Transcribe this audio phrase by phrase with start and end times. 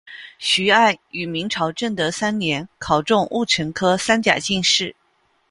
[0.39, 4.95] 徐爱于明朝正德三年考中戊辰科三甲进士。